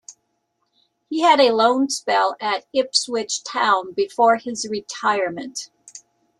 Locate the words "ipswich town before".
2.73-4.37